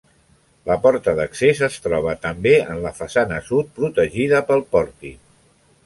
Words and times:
La 0.69 0.77
porta 0.85 1.13
d'accés 1.19 1.61
es 1.67 1.77
troba 1.85 2.15
també 2.25 2.55
en 2.63 2.81
la 2.87 2.95
façana 3.03 3.39
sud, 3.51 3.71
protegida 3.79 4.45
pel 4.51 4.69
pòrtic. 4.75 5.23